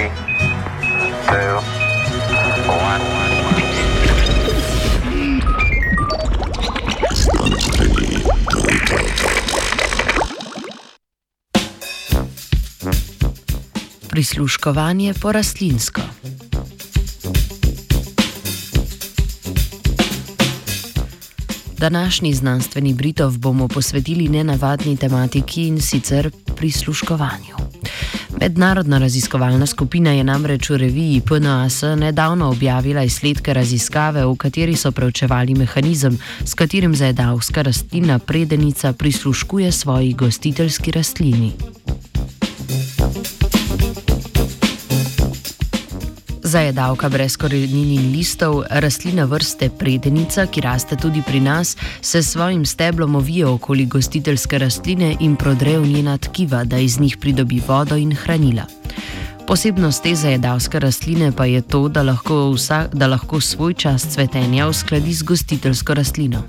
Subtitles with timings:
[0.00, 0.08] Three,
[1.26, 1.60] two,
[2.68, 3.00] one.
[14.08, 16.00] Prisluškovanje po rastlinsko.
[21.78, 27.59] Današnji znanstveni Britov bomo posvetili nenavadni tematiki in sicer prisluškovanju.
[28.40, 34.92] Mednarodna raziskovalna skupina je namreč v reviji PNAS nedavno objavila izsledke raziskave, v kateri so
[34.92, 41.52] preučevali mehanizem, s katerim zajedavska rastlina predenica prisluškuje svoji gostiteljski rastlini.
[46.42, 52.32] Zajedavka brez korenin in listov, rastlina vrste predenica, ki raste tudi pri nas, se s
[52.32, 57.62] svojim steblom ovije okoli gostiteljske rastline in prodre v njena tkiva, da iz njih pridobi
[57.68, 58.64] vodo in hranila.
[59.46, 64.68] Posebnost te zajedavske rastline pa je to, da lahko, vsa, da lahko svoj čas cvetenja
[64.68, 66.42] uskladi z gostiteljsko rastlino.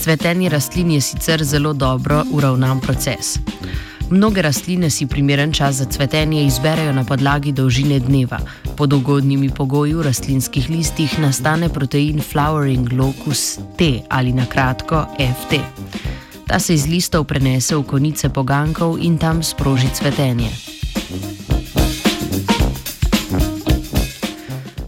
[0.00, 3.38] Cvetenje rastlin je sicer zelo dobro uravnan proces.
[4.10, 8.38] Mnoge rastline si primeren čas za cvetenje izberejo na podlagi dolžine dneva.
[8.76, 15.58] Pod ugodnimi pogoji v rastlinskih listih nastane protein flowering locus T ali na kratko FT.
[16.46, 20.75] Ta se iz listov prenese v konice pogankov in tam sproži cvetenje.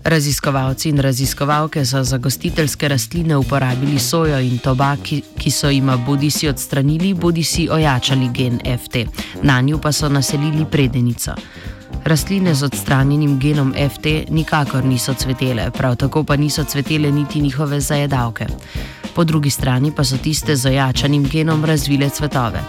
[0.09, 4.98] Raziskovalci in raziskovalke so za gostiteljske rastline uporabili sojo in tobak,
[5.39, 8.97] ki so jima bodi si odstranili, bodi si ojačali gen FT,
[9.42, 11.34] na njo pa so naselili predenico.
[12.05, 17.81] Rastline z odstranjenim genom FT nikakor niso cvetele, prav tako pa niso cvetele niti njihove
[17.81, 18.47] zajedavke.
[19.15, 22.61] Po drugi strani pa so tiste z ojačanim genom razvile cvetove.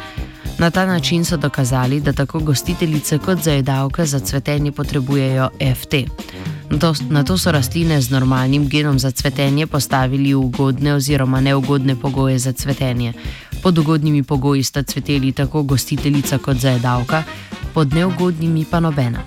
[0.58, 5.96] Na ta način so dokazali, da tako gostiteljice kot zajedavke za cvetenje potrebujejo FT.
[7.09, 12.40] Na to so rastline z normalnim genom za cvetenje postavili v ugodne oziroma neugodne pogoje
[12.40, 13.13] za cvetenje.
[13.63, 17.24] Pod ugodnimi pogoji sta cveteli tako gostiteljica kot zajedavka,
[17.74, 19.19] pod neugodnimi pa nobena.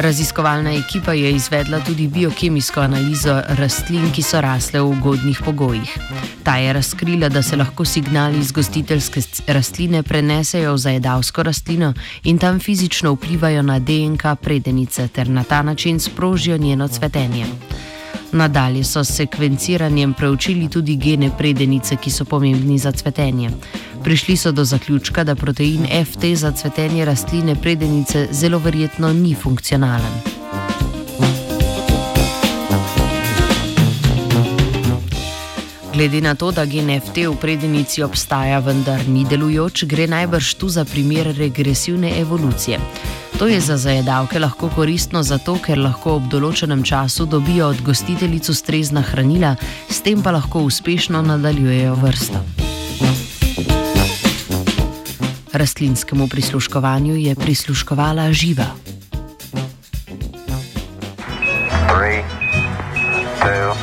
[0.00, 5.98] Raziskovalna ekipa je izvedla tudi biokemijsko analizo rastlin, ki so rasle v ugodnih pogojih.
[6.42, 11.92] Ta je razkrila, da se lahko signali iz gostiteljske rastline prenesejo v zajedavsko rastlino
[12.24, 17.46] in tam fizično vplivajo na DNK predenice ter na ta način sprožijo njeno cvetenje.
[18.32, 23.50] Nadalje so s sekvenciranjem preučili tudi gene predenice, ki so pomembni za cvetenje.
[24.04, 30.40] Prišli so do zaključka, da protein FT za cvetenje rastline predenice zelo verjetno ni funkcionalen.
[35.94, 40.68] Glede na to, da gen FT v predenici obstaja, vendar ni delujoč, gre najbrž tu
[40.68, 42.78] za primer regresivne evolucije.
[43.38, 48.48] To je za zajedavke lahko koristno zato, ker lahko ob določenem času dobijo od gostiteljic
[48.48, 49.56] ustrezna hranila,
[49.88, 52.69] s tem pa lahko uspešno nadaljujejo vrsto.
[55.52, 58.66] Rastlinskemu prisluškovanju je prisluškovala živa.
[61.88, 62.22] Three,
[63.42, 63.79] two,